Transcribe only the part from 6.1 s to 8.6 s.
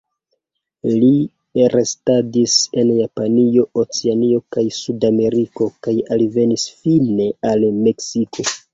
alvenis fine al Meksiko.